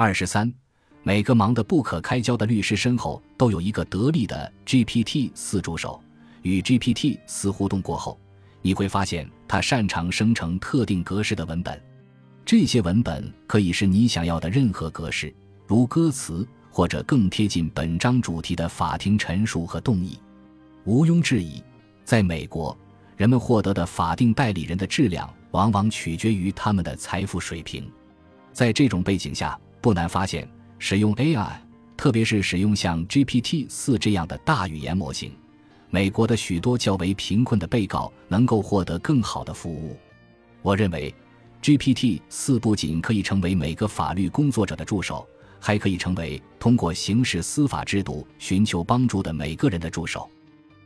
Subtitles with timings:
[0.00, 0.54] 二十三，
[1.02, 6.00] 每个忙得不可开交的律师身后都有一个得力的 GPT 四助手。
[6.42, 8.16] 与 GPT 四互动过后，
[8.62, 11.82] 你会发现它擅长生成特定格式的文本。
[12.44, 15.34] 这些文本可以是你想要的任何格式，
[15.66, 20.16] 如歌词，或者更贴近本章主题的法庭陈述和动议。
[20.84, 21.60] 毋庸置疑，
[22.04, 22.78] 在美国，
[23.16, 27.90] 人们获得的法定代理人的质量往往取决于他们的财富水平。
[28.52, 30.48] 在这种背景下，不难发现，
[30.78, 31.50] 使用 AI，
[31.96, 35.32] 特别是使用像 GPT 四这样的大语言模型，
[35.90, 39.96] 美国的许多较为贫困的被告能够获得更好的服务。
[40.62, 41.14] 我认为
[41.62, 45.26] ，GPT 四不仅可以成为每个法律工作者的助手，
[45.60, 50.28] 还可以成为通过刑事司法制度寻求帮助的每个人的助手。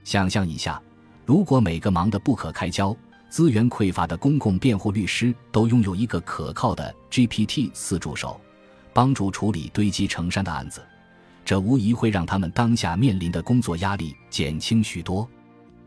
[0.05, 0.81] 想象一下，
[1.25, 2.97] 如果每个忙得不可开交、
[3.29, 8.41] 资源匮乏的公共辩护律师都拥有一个可靠的 GPT 四助手，
[8.93, 10.83] 帮助处理堆积成山的案子，
[11.45, 15.29] 这无疑会让他们当下面临的工作压力减轻许多。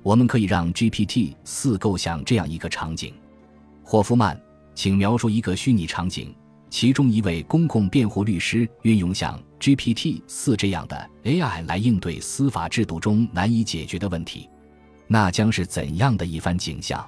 [0.03, 3.13] 我们可以让 GPT 四构想这样一个场景：
[3.83, 4.39] 霍夫曼，
[4.73, 6.33] 请描述一个虚拟场景，
[6.69, 9.41] 其中一位公共辩护律师运用像。
[9.57, 14.47] GPT 四这样的 AI 来应对司法制度中难以解决的问题，
[15.07, 17.03] 那将是怎样的一番景象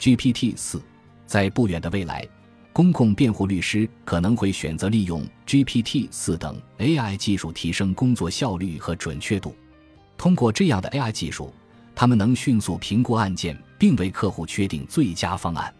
[0.00, 0.82] ？GPT 四
[1.24, 2.26] 在不远的未来，
[2.74, 9.54] 公共辩护律师可能会选择利用 GPT 四等 AI 技术提升工作效率和准确度。
[10.18, 11.54] 通过这样的 AI 技术，
[11.94, 15.72] 他们能迅速评估案件，并为客户确定最佳方案。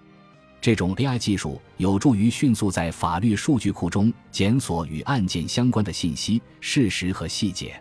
[0.61, 7.75] 这种 AI 技术有助于迅速在法律数据库中检索与案件相关的信息、事实和细节，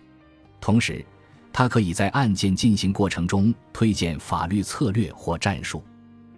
[0.59, 1.05] 同时，
[1.53, 5.83] 它可以在案件进行过程中推荐法律策略或战术。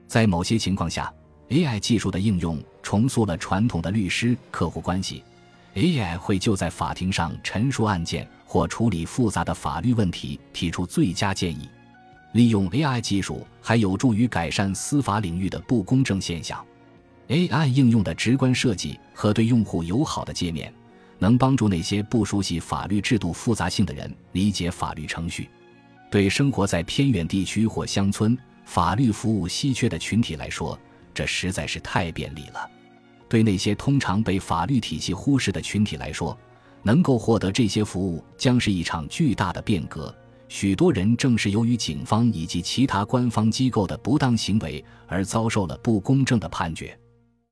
[0.07, 1.11] 在某些情况下
[1.49, 5.23] ，AI 技术的应用重塑了传统的律师客户关系。
[5.75, 11.69] AI 会就在法庭上陈述案件或处理复杂的法律问题，提出最佳建议。
[12.31, 16.65] 利用 AI 技术还有助于改善司法领域的不公正现象。
[17.27, 20.73] AI 应用的直观设计和对用户友好的界面，
[21.17, 25.49] 能帮助那些不熟悉法律制度复杂性的人理解法律程序。
[26.11, 30.79] 对生活在偏远地区或乡村、法律服务稀缺的群体来说，
[31.15, 32.69] 这实在是太便利了。
[33.27, 36.37] 对那些通常被法律体系忽视的群体来说，
[36.83, 40.13] 能够获得这些服务将是一场巨大的变革。
[40.47, 46.95] 许多人正是由于警方以及其他官方机构的不当行为而遭受了不公正的判决。